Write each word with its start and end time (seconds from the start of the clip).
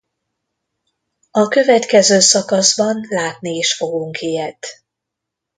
A 1.31 1.47
következő 1.47 2.19
szakaszban 2.19 3.05
látni 3.09 3.49
is 3.49 3.75
fogunk 3.77 4.21
ilyet. 4.21 4.83